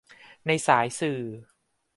[0.47, 1.21] ในสายสื่อ